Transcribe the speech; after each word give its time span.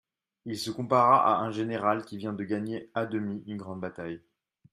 Il 0.45 0.57
se 0.57 0.71
compara 0.71 1.29
à 1.37 1.41
un 1.43 1.51
général 1.51 2.05
qui 2.05 2.17
vient 2.17 2.33
de 2.33 2.43
gagner 2.43 2.89
à 2.95 3.05
demi 3.05 3.43
une 3.45 3.57
grande 3.57 3.81
bataille. 3.81 4.19